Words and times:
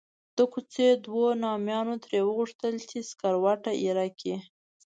د 0.37 0.39
کوڅې 0.53 0.87
دوو 1.05 1.25
نامیانو 1.43 1.95
ترې 2.03 2.19
وغوښتل 2.23 2.73
چې 2.89 2.97
سکروټه 3.09 3.71
ایره 3.83 4.07
کړي. 4.19 4.35